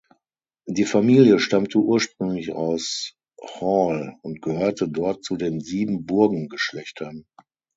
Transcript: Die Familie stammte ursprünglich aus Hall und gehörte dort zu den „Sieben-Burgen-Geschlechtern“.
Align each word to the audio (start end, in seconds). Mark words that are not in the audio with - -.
Die 0.65 0.85
Familie 0.85 1.37
stammte 1.37 1.77
ursprünglich 1.77 2.53
aus 2.53 3.13
Hall 3.39 4.15
und 4.23 4.41
gehörte 4.41 4.89
dort 4.89 5.23
zu 5.23 5.37
den 5.37 5.59
„Sieben-Burgen-Geschlechtern“. 5.61 7.27